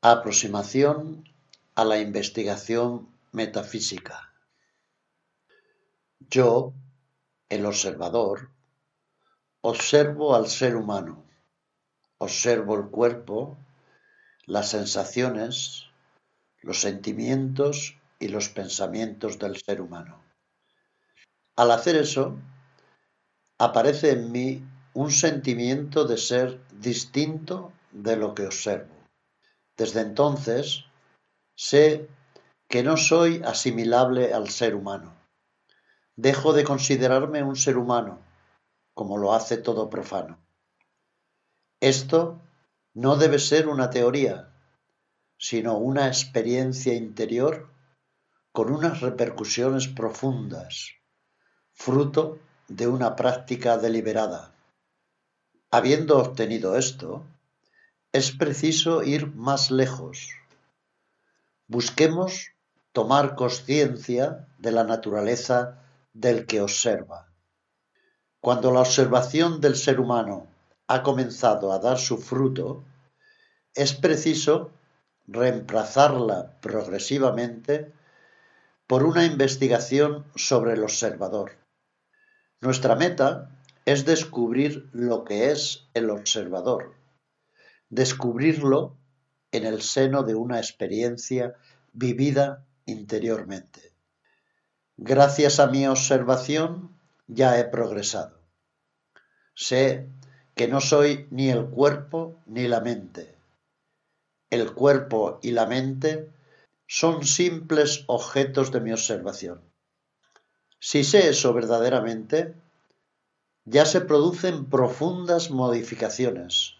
[0.00, 1.24] Aproximación
[1.74, 4.32] a la investigación metafísica.
[6.20, 6.72] Yo,
[7.48, 8.52] el observador,
[9.60, 11.24] observo al ser humano,
[12.18, 13.58] observo el cuerpo,
[14.46, 15.86] las sensaciones,
[16.62, 20.22] los sentimientos y los pensamientos del ser humano.
[21.56, 22.36] Al hacer eso,
[23.58, 24.62] aparece en mí
[24.94, 28.97] un sentimiento de ser distinto de lo que observo.
[29.78, 30.84] Desde entonces,
[31.54, 32.08] sé
[32.68, 35.14] que no soy asimilable al ser humano.
[36.16, 38.18] Dejo de considerarme un ser humano,
[38.92, 40.36] como lo hace todo profano.
[41.80, 42.40] Esto
[42.92, 44.50] no debe ser una teoría,
[45.38, 47.70] sino una experiencia interior
[48.50, 50.94] con unas repercusiones profundas,
[51.72, 54.52] fruto de una práctica deliberada.
[55.70, 57.24] Habiendo obtenido esto,
[58.18, 60.30] es preciso ir más lejos.
[61.68, 62.50] Busquemos
[62.92, 67.28] tomar conciencia de la naturaleza del que observa.
[68.40, 70.48] Cuando la observación del ser humano
[70.88, 72.84] ha comenzado a dar su fruto,
[73.72, 74.72] es preciso
[75.28, 77.92] reemplazarla progresivamente
[78.88, 81.52] por una investigación sobre el observador.
[82.60, 83.48] Nuestra meta
[83.84, 86.97] es descubrir lo que es el observador,
[87.90, 88.96] descubrirlo
[89.52, 91.54] en el seno de una experiencia
[91.92, 93.92] vivida interiormente.
[94.96, 98.40] Gracias a mi observación ya he progresado.
[99.54, 100.08] Sé
[100.54, 103.36] que no soy ni el cuerpo ni la mente.
[104.50, 106.30] El cuerpo y la mente
[106.86, 109.60] son simples objetos de mi observación.
[110.80, 112.54] Si sé eso verdaderamente,
[113.64, 116.77] ya se producen profundas modificaciones.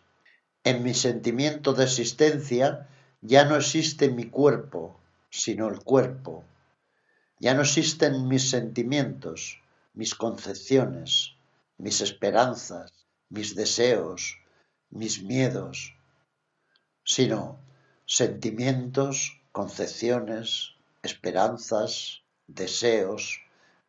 [0.70, 2.90] En mi sentimiento de existencia
[3.22, 6.44] ya no existe mi cuerpo, sino el cuerpo.
[7.40, 9.62] Ya no existen mis sentimientos,
[9.94, 11.36] mis concepciones,
[11.78, 12.92] mis esperanzas,
[13.30, 14.36] mis deseos,
[14.90, 15.94] mis miedos,
[17.02, 17.58] sino
[18.04, 23.40] sentimientos, concepciones, esperanzas, deseos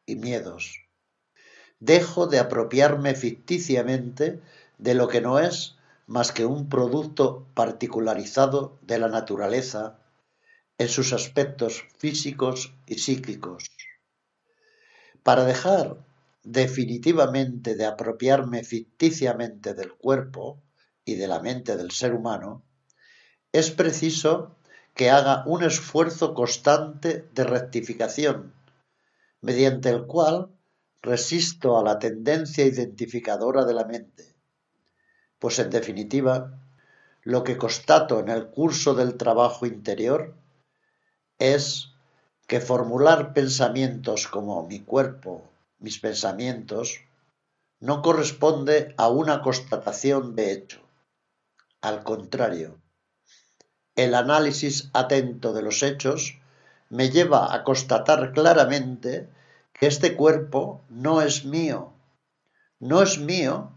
[0.05, 0.79] y miedos.
[1.81, 4.39] Dejo de apropiarme ficticiamente
[4.77, 5.75] de lo que no es
[6.09, 9.99] más que un producto particularizado de la naturaleza
[10.79, 13.69] en sus aspectos físicos y psíquicos.
[15.21, 15.97] Para dejar
[16.43, 20.63] definitivamente de apropiarme ficticiamente del cuerpo
[21.05, 22.63] y de la mente del ser humano,
[23.51, 24.55] es preciso
[24.95, 28.55] que haga un esfuerzo constante de rectificación,
[29.41, 30.49] mediante el cual
[31.03, 34.28] resisto a la tendencia identificadora de la mente,
[35.39, 36.59] pues en definitiva,
[37.23, 40.35] lo que constato en el curso del trabajo interior
[41.37, 41.89] es
[42.47, 45.49] que formular pensamientos como mi cuerpo,
[45.79, 47.01] mis pensamientos,
[47.79, 50.81] no corresponde a una constatación de hecho.
[51.81, 52.77] Al contrario,
[53.95, 56.37] el análisis atento de los hechos
[56.89, 59.29] me lleva a constatar claramente
[59.73, 61.93] que este cuerpo no es mío.
[62.79, 63.71] No es mío,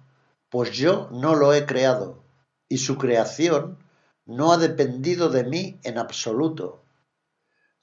[0.53, 2.23] pues yo no lo he creado,
[2.69, 3.79] y su creación
[4.27, 6.85] no ha dependido de mí en absoluto.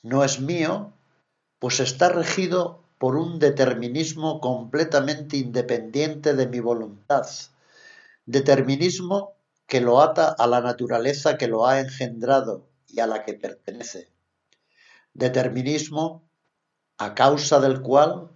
[0.03, 0.93] No es mío,
[1.57, 7.27] pues está regido por un determinismo completamente independiente de mi voluntad,
[8.27, 9.33] determinismo
[9.65, 14.11] que lo ata a la naturaleza que lo ha engendrado y a la que pertenece,
[15.15, 16.29] determinismo
[16.99, 18.29] a causa del cual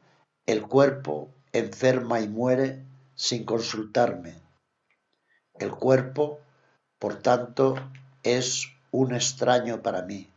[0.48, 4.42] el cuerpo enferma y muere sin consultarme.
[5.56, 6.40] El cuerpo,
[7.00, 7.76] por tanto,
[8.24, 10.30] es un extraño para mí.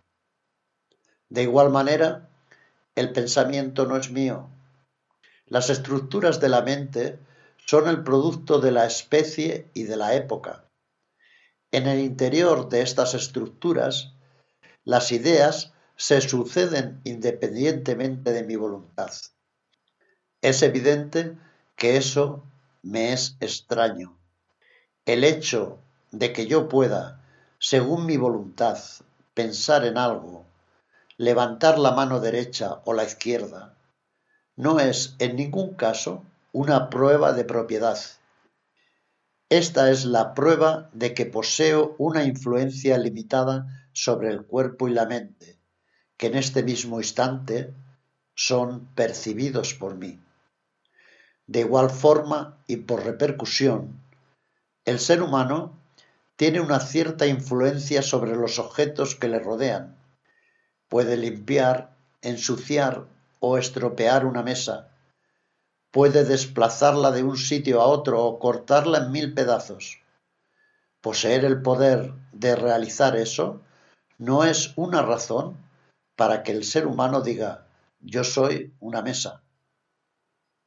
[1.29, 2.29] De igual manera,
[2.95, 4.49] el pensamiento no es mío.
[5.47, 7.19] Las estructuras de la mente
[7.67, 10.65] son el producto de la especie y de la época.
[11.73, 14.15] En el interior de estas estructuras,
[14.85, 19.11] las ideas se suceden independientemente de mi voluntad.
[20.43, 21.37] Es evidente
[21.75, 22.45] que eso
[22.87, 24.17] me es extraño.
[25.05, 25.79] El hecho
[26.13, 27.21] de que yo pueda,
[27.59, 28.79] según mi voluntad,
[29.35, 30.47] pensar en algo
[31.19, 33.75] levantar la mano derecha o la izquierda
[34.55, 36.23] no es en ningún caso
[36.53, 37.99] una prueba de propiedad.
[39.49, 45.07] Esta es la prueba de que poseo una influencia limitada sobre el cuerpo y la
[45.07, 45.59] mente,
[46.17, 47.73] que en este mismo instante
[48.35, 50.21] son percibidos por mí.
[51.47, 54.01] De igual forma y por repercusión,
[54.85, 55.79] el ser humano
[56.37, 59.97] tiene una cierta influencia sobre los objetos que le rodean.
[60.89, 63.07] Puede limpiar, ensuciar
[63.41, 64.91] o estropear una mesa.
[65.91, 70.03] Puede desplazarla de un sitio a otro o cortarla en mil pedazos.
[71.01, 73.63] Poseer el poder de realizar eso
[74.19, 75.57] no es una razón
[76.17, 77.67] para que el ser humano diga
[78.01, 79.43] yo soy una mesa.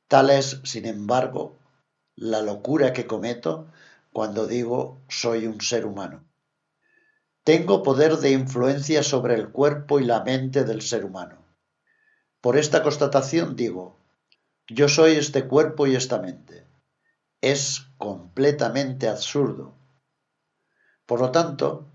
[0.10, 1.60] Tal es, sin embargo,
[2.16, 3.68] la locura que cometo
[4.12, 6.26] cuando digo soy un ser humano.
[7.44, 11.46] Tengo poder de influencia sobre el cuerpo y la mente del ser humano.
[12.42, 14.00] Por esta constatación digo,
[14.68, 16.66] yo soy este cuerpo y esta mente.
[17.40, 19.76] Es completamente absurdo.
[21.06, 21.86] Por lo tanto,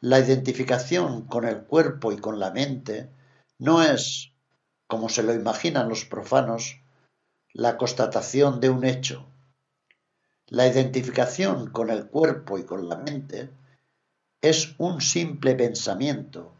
[0.00, 3.08] la identificación con el cuerpo y con la mente
[3.58, 4.32] no es,
[4.86, 6.83] como se lo imaginan los profanos,
[7.56, 9.24] la constatación de un hecho,
[10.48, 13.48] la identificación con el cuerpo y con la mente
[14.42, 16.52] es un simple pensamiento,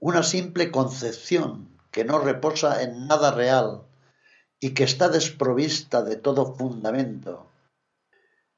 [0.00, 3.82] una simple concepción que no reposa en nada real
[4.58, 7.46] y que está desprovista de todo fundamento.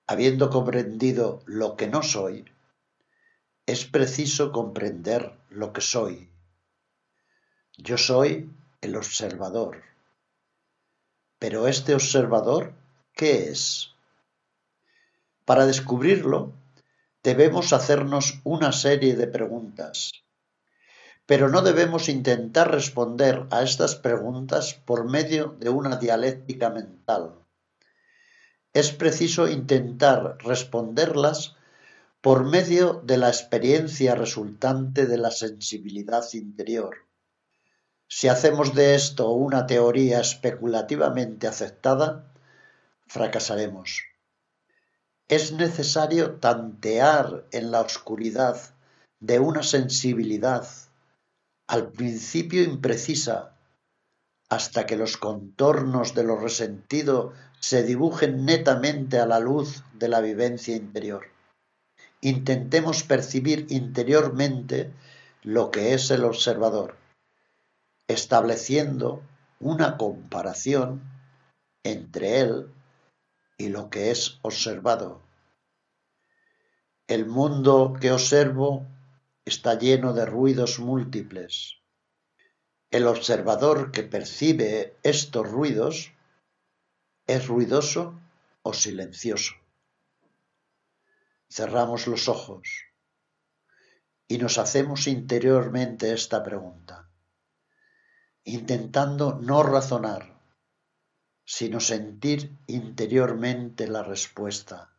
[0.06, 2.46] Habiendo comprendido lo que no soy,
[3.66, 6.30] es preciso comprender lo que soy.
[7.76, 8.50] Yo soy
[8.80, 9.91] el observador.
[11.42, 12.72] Pero este observador,
[13.16, 13.96] ¿qué es?
[15.44, 16.52] Para descubrirlo,
[17.24, 20.12] debemos hacernos una serie de preguntas.
[21.26, 27.34] Pero no debemos intentar responder a estas preguntas por medio de una dialéctica mental.
[28.72, 31.56] Es preciso intentar responderlas
[32.20, 36.98] por medio de la experiencia resultante de la sensibilidad interior.
[38.14, 42.30] Si hacemos de esto una teoría especulativamente aceptada,
[43.06, 44.02] fracasaremos
[45.28, 48.60] es necesario tantear en la oscuridad
[49.18, 50.68] de una sensibilidad
[51.66, 53.56] al principio imprecisa
[54.50, 60.20] hasta que los contornos de lo resentido se dibujen netamente a la luz de la
[60.20, 61.28] vivencia interior.
[62.20, 64.92] Intentemos percibir interiormente
[65.42, 66.98] lo que es el observador,
[68.08, 69.22] estableciendo
[69.60, 71.02] una comparación
[71.82, 72.72] entre él
[73.58, 75.22] y lo que es observado.
[77.06, 78.86] El mundo que observo
[79.44, 81.78] está lleno de ruidos múltiples.
[82.90, 86.12] El observador que percibe estos ruidos
[87.26, 88.20] es ruidoso
[88.62, 89.54] o silencioso.
[91.48, 92.68] Cerramos los ojos
[94.28, 97.08] y nos hacemos interiormente esta pregunta,
[98.44, 100.40] intentando no razonar,
[101.44, 104.92] sino sentir interiormente la respuesta.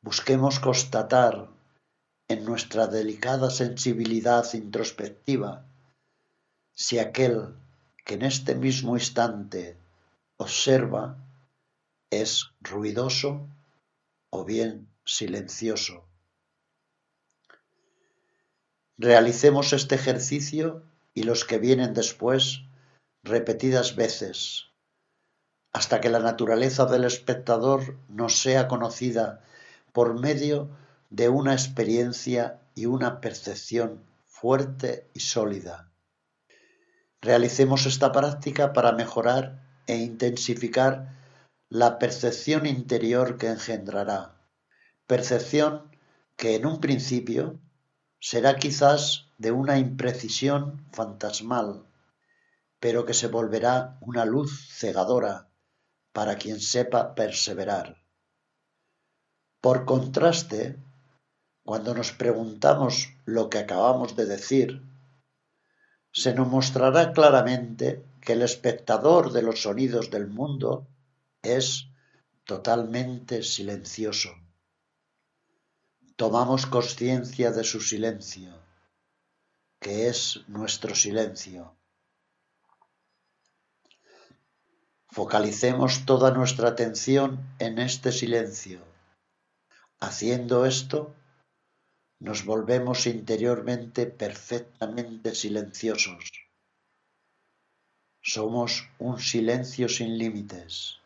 [0.00, 1.48] Busquemos constatar
[2.28, 5.64] en nuestra delicada sensibilidad introspectiva
[6.74, 7.54] si aquel
[8.04, 9.78] que en este mismo instante
[10.36, 11.16] observa
[12.10, 13.48] es ruidoso
[14.30, 16.04] o bien silencioso.
[18.96, 20.82] Realicemos este ejercicio
[21.14, 22.62] y los que vienen después
[23.22, 24.66] repetidas veces,
[25.72, 29.42] hasta que la naturaleza del espectador nos sea conocida
[29.92, 30.68] por medio
[31.10, 35.90] de una experiencia y una percepción fuerte y sólida.
[37.20, 41.14] Realicemos esta práctica para mejorar e intensificar
[41.68, 44.34] la percepción interior que engendrará,
[45.06, 45.90] percepción
[46.36, 47.58] que en un principio
[48.30, 51.84] será quizás de una imprecisión fantasmal,
[52.80, 54.50] pero que se volverá una luz
[54.80, 55.50] cegadora
[56.14, 58.02] para quien sepa perseverar.
[59.60, 60.78] Por contraste,
[61.64, 64.82] cuando nos preguntamos lo que acabamos de decir,
[66.10, 70.88] se nos mostrará claramente que el espectador de los sonidos del mundo
[71.42, 71.90] es
[72.44, 74.30] totalmente silencioso.
[76.16, 78.54] Tomamos conciencia de su silencio,
[79.80, 81.76] que es nuestro silencio.
[85.10, 88.80] Focalicemos toda nuestra atención en este silencio.
[89.98, 91.16] Haciendo esto,
[92.20, 96.30] nos volvemos interiormente perfectamente silenciosos.
[98.22, 101.00] Somos un silencio sin límites.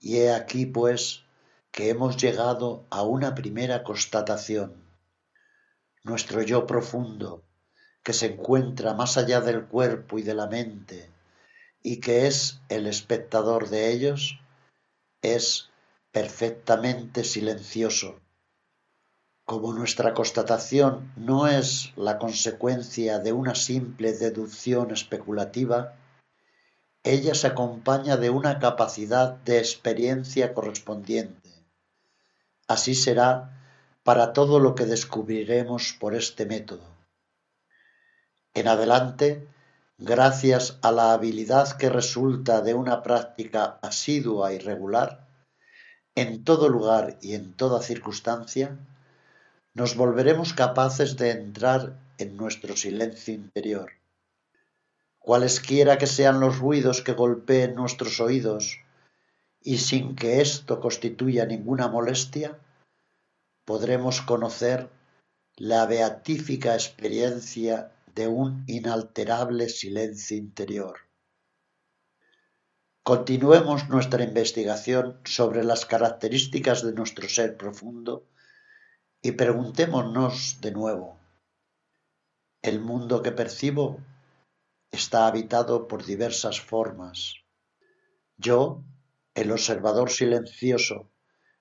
[0.00, 1.23] Y he aquí, pues,
[1.74, 4.74] que hemos llegado a una primera constatación.
[6.04, 7.42] Nuestro yo profundo,
[8.04, 11.10] que se encuentra más allá del cuerpo y de la mente,
[11.82, 14.38] y que es el espectador de ellos,
[15.20, 15.68] es
[16.12, 18.20] perfectamente silencioso.
[19.44, 25.96] Como nuestra constatación no es la consecuencia de una simple deducción especulativa,
[27.02, 31.43] ella se acompaña de una capacidad de experiencia correspondiente.
[32.66, 33.50] Así será
[34.02, 36.86] para todo lo que descubriremos por este método.
[38.54, 39.48] En adelante,
[39.98, 45.26] gracias a la habilidad que resulta de una práctica asidua y regular,
[46.14, 48.78] en todo lugar y en toda circunstancia,
[49.72, 53.92] nos volveremos capaces de entrar en nuestro silencio interior.
[55.18, 58.78] Cualesquiera que sean los ruidos que golpeen nuestros oídos,
[59.64, 62.60] y sin que esto constituya ninguna molestia,
[63.64, 64.90] podremos conocer
[65.56, 70.98] la beatífica experiencia de un inalterable silencio interior.
[73.02, 78.26] Continuemos nuestra investigación sobre las características de nuestro ser profundo
[79.22, 81.18] y preguntémonos de nuevo,
[82.62, 83.98] ¿el mundo que percibo
[84.90, 87.36] está habitado por diversas formas?
[88.36, 88.82] Yo,
[89.34, 91.10] el observador silencioso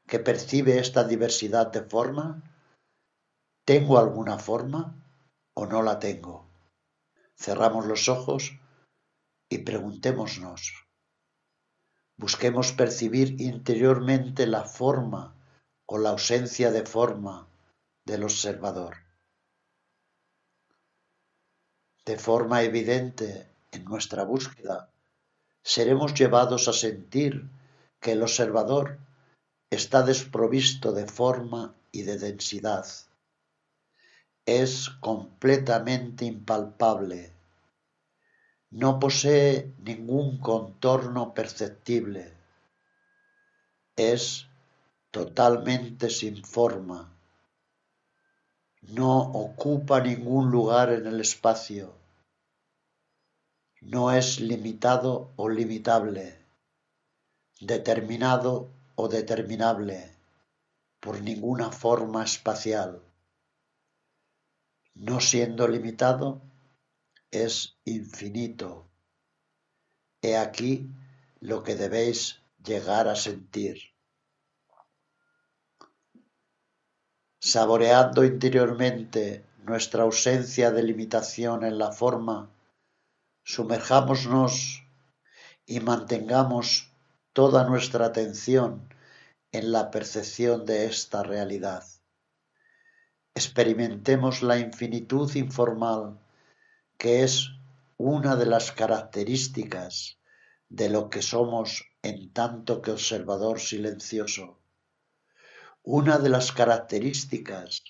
[0.07, 2.43] que percibe esta diversidad de forma,
[3.65, 5.03] ¿tengo alguna forma
[5.53, 6.47] o no la tengo?
[7.35, 8.59] Cerramos los ojos
[9.49, 10.87] y preguntémonos.
[12.15, 15.35] Busquemos percibir interiormente la forma
[15.85, 17.47] o la ausencia de forma
[18.05, 18.97] del observador.
[22.05, 24.91] De forma evidente en nuestra búsqueda,
[25.63, 27.49] seremos llevados a sentir
[28.03, 28.99] que el observador
[29.71, 32.85] está desprovisto de forma y de densidad.
[34.45, 37.33] Es completamente impalpable.
[38.69, 42.31] No posee ningún contorno perceptible.
[43.95, 44.45] Es
[45.09, 47.13] totalmente sin forma
[48.89, 51.93] no ocupa ningún lugar en el espacio,
[53.81, 56.42] no es limitado o limitable,
[57.65, 60.15] determinado o determinable
[60.99, 63.01] por ninguna forma espacial.
[64.93, 66.41] No siendo limitado,
[67.31, 68.87] es infinito.
[70.21, 70.89] He aquí
[71.39, 73.93] lo que debéis llegar a sentir.
[77.43, 82.49] saboreando interiormente nuestra ausencia de limitación en la forma,
[83.43, 84.87] sumerjámonos
[85.65, 86.92] y mantengamos
[87.33, 88.87] toda nuestra atención
[89.51, 91.83] en la percepción de esta realidad.
[93.35, 96.19] Experimentemos la infinitud informal
[96.97, 97.49] que es
[97.97, 100.17] una de las características
[100.69, 104.59] de lo que somos en tanto que observador silencioso
[105.85, 107.83] una de las características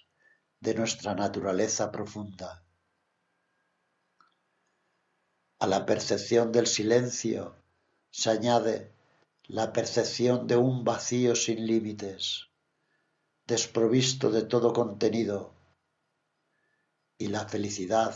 [0.59, 2.63] de nuestra naturaleza profunda.
[5.59, 7.55] A la percepción del silencio
[8.09, 8.92] se añade
[9.47, 12.47] la percepción de un vacío sin límites,
[13.45, 15.53] desprovisto de todo contenido,
[17.17, 18.15] y la felicidad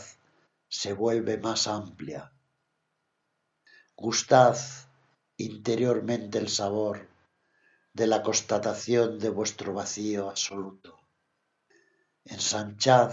[0.68, 2.32] se vuelve más amplia.
[3.94, 4.56] Gustad
[5.36, 7.08] interiormente el sabor
[7.92, 10.98] de la constatación de vuestro vacío absoluto.
[12.24, 13.12] Ensanchad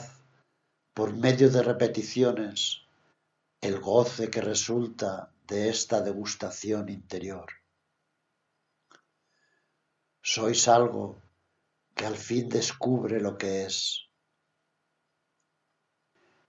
[0.93, 2.81] por medio de repeticiones
[3.59, 7.64] el goce que resulta de esta degustación interior.
[10.33, 11.05] Sois algo
[11.95, 13.75] que al fin descubre lo que es.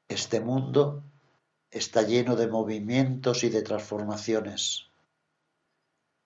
[0.08, 1.04] Este mundo
[1.70, 4.90] está lleno de movimientos y de transformaciones.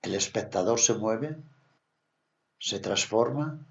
[0.03, 1.43] El espectador se mueve
[2.61, 3.67] se transforma,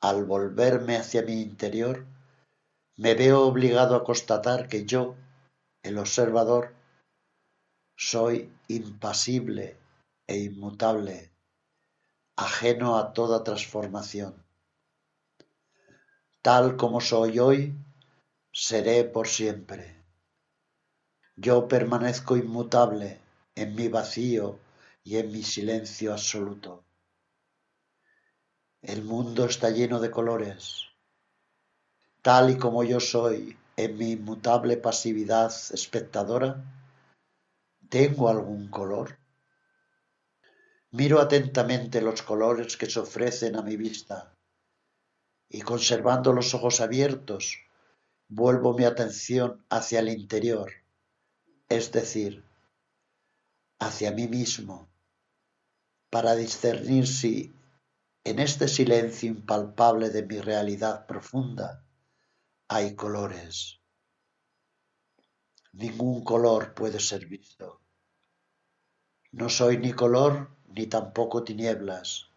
[0.00, 2.06] al volverme hacia mi interior,
[2.96, 5.16] me veo obligado a constatar que yo,
[5.82, 6.72] el observador,
[7.96, 9.76] soy impasible
[10.28, 11.32] e inmutable,
[12.38, 14.32] ajeno a toda transformación.
[16.40, 17.74] Tal como soy hoy,
[18.52, 20.04] seré por siempre.
[21.34, 23.18] Yo permanezco inmutable
[23.56, 24.60] en mi vacío
[25.02, 26.84] y en mi silencio absoluto.
[28.82, 30.84] El mundo está lleno de colores.
[32.22, 36.62] Tal y como yo soy en mi inmutable pasividad espectadora,
[37.88, 39.18] ¿tengo algún color?
[40.90, 44.34] Miro atentamente los colores que se ofrecen a mi vista
[45.50, 47.58] y conservando los ojos abiertos,
[48.28, 50.72] vuelvo mi atención hacia el interior,
[51.68, 52.44] es decir,
[53.78, 54.88] hacia mí mismo
[56.10, 57.54] para discernir si
[58.24, 61.84] en este silencio impalpable de mi realidad profunda
[62.66, 63.80] hay colores.
[65.72, 67.82] Ningún color puede ser visto.
[69.32, 72.28] No soy ni color ni tampoco tinieblas,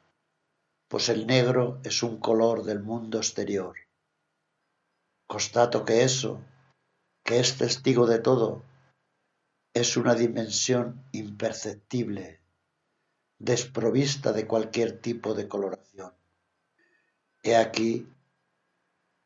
[0.88, 3.76] pues el negro es un color del mundo exterior.
[5.28, 6.42] Constato que eso,
[7.24, 8.64] que es testigo de todo,
[9.74, 12.42] es una dimensión imperceptible,
[13.40, 16.12] desprovista de cualquier tipo de coloración.
[17.44, 18.08] He aquí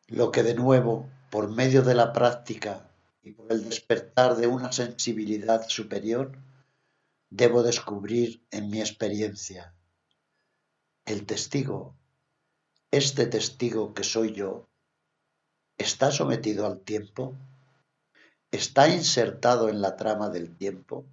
[0.07, 2.87] lo que de nuevo, por medio de la práctica
[3.23, 6.37] y por el despertar de una sensibilidad superior,
[7.29, 9.73] debo descubrir en mi experiencia.
[11.05, 11.95] El testigo,
[12.91, 14.67] este testigo que soy yo,
[15.77, 17.35] está sometido al tiempo,
[18.51, 21.05] está insertado en la trama del tiempo.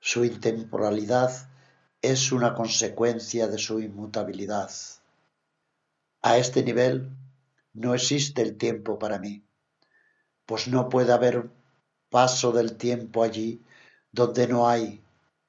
[0.00, 1.50] Su intemporalidad
[2.02, 4.70] es una consecuencia de su inmutabilidad.
[6.22, 7.10] A este nivel
[7.72, 9.44] no existe el tiempo para mí,
[10.46, 11.50] pues no puede haber
[12.10, 13.65] paso del tiempo allí
[14.16, 15.04] donde no hay,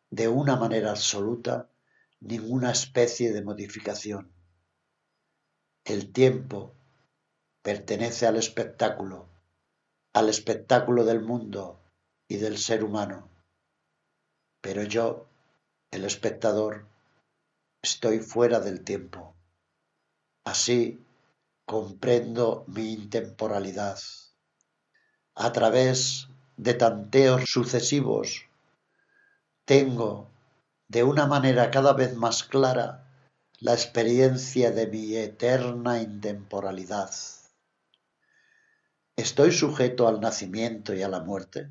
[0.10, 1.70] de una manera absoluta,
[2.20, 4.30] ninguna especie de modificación.
[5.86, 6.74] El tiempo
[7.62, 9.30] pertenece al espectáculo,
[10.12, 11.80] al espectáculo del mundo
[12.28, 13.30] y del ser humano.
[14.60, 15.28] Pero yo,
[15.90, 16.86] el espectador,
[17.82, 19.34] estoy fuera del tiempo.
[20.44, 21.00] Así
[21.66, 23.98] comprendo mi intemporalidad.
[25.36, 28.47] A través de tanteos sucesivos,
[29.68, 30.30] tengo
[30.88, 33.12] de una manera cada vez más clara
[33.60, 37.12] la experiencia de mi eterna intemporalidad.
[39.18, 41.70] ¿Estoy sujeto al nacimiento y a la muerte?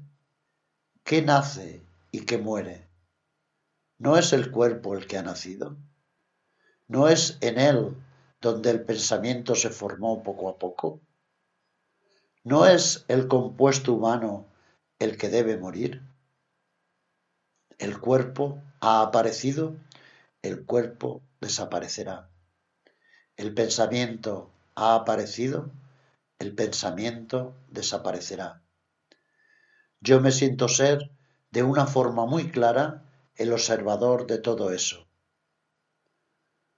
[1.04, 2.86] ¿Qué nace y qué muere?
[3.96, 5.78] ¿No es el cuerpo el que ha nacido?
[6.88, 7.96] ¿No es en él
[8.42, 11.00] donde el pensamiento se formó poco a poco?
[12.44, 14.44] ¿No es el compuesto humano
[14.98, 16.02] el que debe morir?
[17.78, 19.76] El cuerpo ha aparecido,
[20.42, 22.30] el cuerpo desaparecerá.
[23.36, 25.70] El pensamiento ha aparecido,
[26.38, 28.62] el pensamiento desaparecerá.
[30.00, 31.10] Yo me siento ser
[31.50, 35.06] de una forma muy clara el observador de todo eso.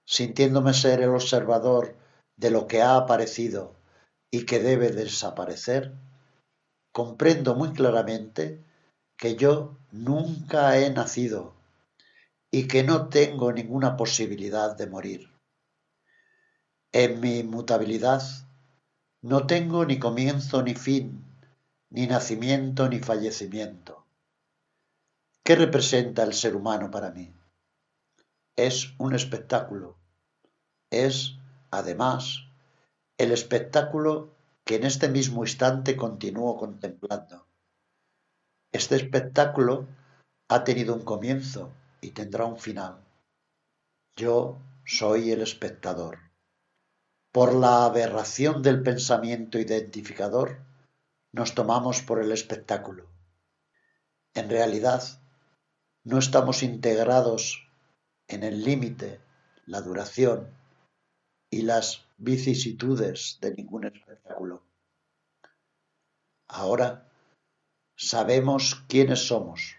[0.05, 1.95] Sintiéndome ser el observador
[2.35, 3.75] de lo que ha aparecido
[4.31, 5.93] y que debe desaparecer,
[6.91, 8.65] comprendo muy claramente
[9.19, 11.53] que yo nunca he nacido
[12.51, 15.29] y que no tengo ninguna posibilidad de morir.
[16.93, 18.23] En mi inmutabilidad
[19.21, 21.25] no tengo ni comienzo ni fin,
[21.89, 24.05] ni nacimiento ni fallecimiento.
[25.43, 27.33] ¿Qué representa el ser humano para mí?
[28.55, 29.97] Es un espectáculo.
[30.91, 31.35] Es,
[31.71, 32.45] además,
[33.17, 37.48] el espectáculo que en este mismo instante continúo contemplando.
[38.71, 39.87] Este espectáculo
[40.47, 43.03] ha tenido un comienzo y tendrá un final.
[44.15, 46.19] Yo soy el espectador.
[47.31, 50.59] Por la aberración del pensamiento identificador,
[51.31, 53.07] nos tomamos por el espectáculo.
[54.35, 55.03] En realidad,
[56.03, 57.67] no estamos integrados
[58.27, 59.19] en el límite,
[59.65, 60.47] la duración
[61.49, 64.63] y las vicisitudes de ningún espectáculo.
[66.47, 67.08] Ahora
[67.99, 69.75] sabemos quiénes somos.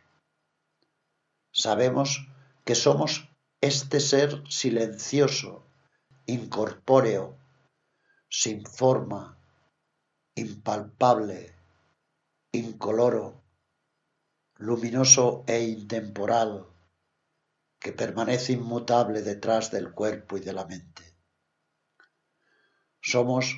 [1.53, 2.29] Sabemos
[2.67, 3.31] que somos
[3.63, 5.65] este ser silencioso,
[6.27, 7.39] incorpóreo,
[8.29, 9.39] sin forma,
[10.35, 11.55] impalpable,
[12.53, 13.43] incoloro,
[14.57, 16.67] luminoso e intemporal,
[17.81, 21.05] que permanece inmutable detrás del cuerpo y de la mente.
[23.01, 23.57] Somos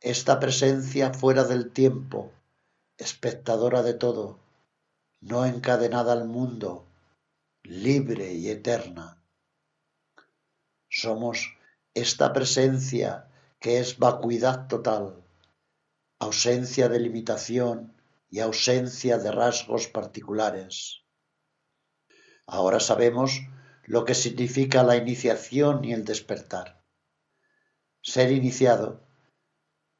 [0.00, 2.32] esta presencia fuera del tiempo,
[3.00, 4.38] espectadora de todo,
[5.20, 6.86] no encadenada al mundo,
[7.62, 9.22] libre y eterna.
[10.88, 11.56] Somos
[11.94, 15.24] esta presencia que es vacuidad total,
[16.18, 17.94] ausencia de limitación
[18.28, 21.02] y ausencia de rasgos particulares.
[22.46, 23.40] Ahora sabemos
[23.84, 26.84] lo que significa la iniciación y el despertar.
[28.02, 29.00] Ser iniciado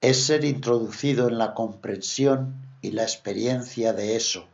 [0.01, 4.47] es ser introducido en la comprensión y la experiencia de eso.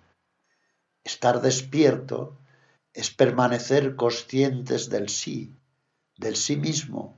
[1.05, 2.37] Estar despierto
[2.93, 5.53] es permanecer conscientes del sí,
[6.17, 7.17] del sí mismo,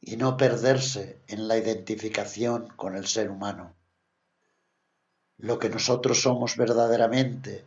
[0.00, 3.74] y no perderse en la identificación con el ser humano.
[5.36, 7.64] Lo que nosotros somos verdaderamente,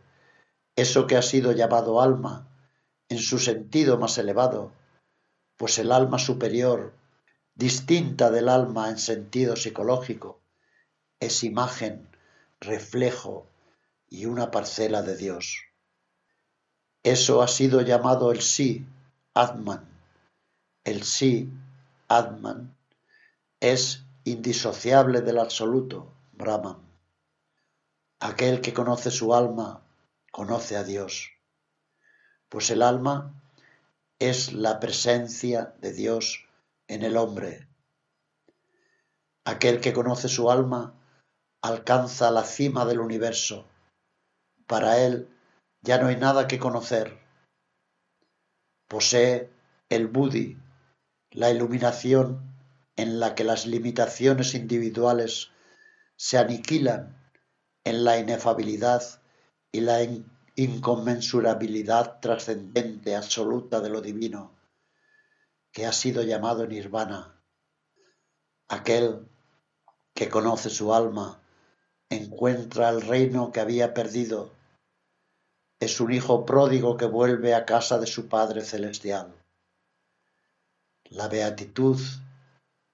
[0.76, 2.48] eso que ha sido llamado alma,
[3.08, 4.72] en su sentido más elevado,
[5.56, 6.92] pues el alma superior,
[7.54, 10.40] distinta del alma en sentido psicológico,
[11.20, 12.08] es imagen,
[12.60, 13.46] reflejo
[14.08, 15.64] y una parcela de Dios.
[17.02, 18.86] Eso ha sido llamado el sí,
[19.34, 19.86] Atman.
[20.84, 21.50] El sí,
[22.08, 22.74] Atman,
[23.60, 26.78] es indisociable del absoluto, Brahman.
[28.20, 29.82] Aquel que conoce su alma,
[30.30, 31.32] conoce a Dios,
[32.48, 33.34] pues el alma
[34.18, 36.46] es la presencia de Dios
[36.88, 37.68] en el hombre.
[39.44, 40.94] Aquel que conoce su alma
[41.64, 43.66] alcanza la cima del universo.
[44.66, 45.30] Para él
[45.80, 47.18] ya no hay nada que conocer.
[48.86, 49.50] Posee
[49.88, 50.58] el Budi,
[51.30, 52.54] la iluminación
[52.96, 55.52] en la que las limitaciones individuales
[56.16, 57.16] se aniquilan
[57.82, 59.02] en la inefabilidad
[59.72, 60.00] y la
[60.56, 64.54] inconmensurabilidad trascendente absoluta de lo divino,
[65.72, 67.40] que ha sido llamado nirvana.
[68.68, 69.26] Aquel
[70.12, 71.40] que conoce su alma
[72.16, 74.52] encuentra el reino que había perdido.
[75.80, 79.34] Es un hijo pródigo que vuelve a casa de su Padre Celestial.
[81.10, 82.00] La beatitud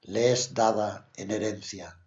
[0.03, 2.00] le es dada en herencia.